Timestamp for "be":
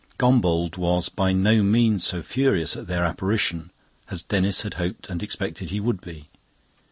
6.01-6.27